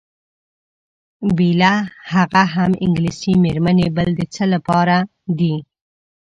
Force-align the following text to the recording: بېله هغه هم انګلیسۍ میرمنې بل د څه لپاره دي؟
بېله 1.37 1.73
هغه 2.13 2.43
هم 2.53 2.71
انګلیسۍ 2.85 3.33
میرمنې 3.43 3.87
بل 3.97 4.09
د 4.19 4.21
څه 4.33 4.43
لپاره 4.53 4.97
دي؟ 5.37 5.55